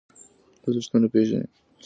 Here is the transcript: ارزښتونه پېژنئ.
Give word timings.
ارزښتونه 0.65 1.07
پېژنئ. 1.13 1.47